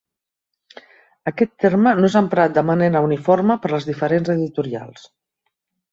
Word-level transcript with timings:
Aquest 1.31 1.51
terme 1.65 1.93
no 1.99 2.09
és 2.09 2.17
emprat 2.23 2.57
de 2.57 2.63
manera 2.71 3.05
uniforme 3.11 3.61
per 3.67 3.73
les 3.77 3.89
diferents 3.93 4.33
editorials. 4.39 5.05